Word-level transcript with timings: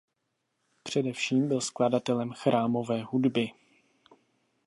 Především 0.83 1.47
byl 1.47 1.61
skladatelem 1.61 2.31
chrámové 2.33 3.03
hudby. 3.03 3.51